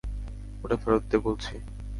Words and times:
ওটা 0.63 0.75
ফেরত 0.81 1.03
দে 1.11 1.17
বলছি! 1.25 1.53